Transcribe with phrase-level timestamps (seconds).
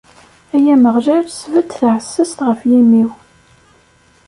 [0.55, 3.09] Ay Ameɣlal, sbedd taɛessast ɣef yimi-w.